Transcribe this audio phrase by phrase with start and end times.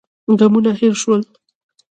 [0.37, 1.21] غمونه هېر شول.